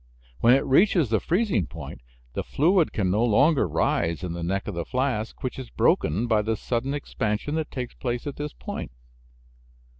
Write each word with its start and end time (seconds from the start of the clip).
When 0.39 0.55
it 0.55 0.65
reaches 0.65 1.09
the 1.09 1.19
freezing 1.19 1.67
point 1.67 2.01
the 2.33 2.43
fluid 2.43 2.91
can 2.91 3.11
no 3.11 3.23
longer 3.23 3.67
rise 3.69 4.23
in 4.23 4.33
the 4.33 4.41
neck 4.41 4.67
of 4.67 4.73
the 4.73 4.83
flask, 4.83 5.43
which 5.43 5.59
is 5.59 5.69
broken 5.69 6.25
by 6.25 6.41
the 6.41 6.55
sudden 6.57 6.95
expansion 6.95 7.53
that 7.53 7.69
takes 7.69 7.93
place 7.93 8.25
at 8.25 8.37
this 8.37 8.53
point. 8.53 8.89